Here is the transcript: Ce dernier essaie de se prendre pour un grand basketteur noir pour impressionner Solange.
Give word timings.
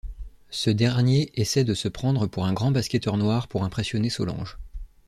Ce 0.49 0.71
dernier 0.71 1.31
essaie 1.35 1.63
de 1.63 1.75
se 1.75 1.87
prendre 1.87 2.25
pour 2.25 2.45
un 2.47 2.53
grand 2.53 2.71
basketteur 2.71 3.17
noir 3.17 3.47
pour 3.47 3.63
impressionner 3.63 4.09
Solange. 4.09 4.57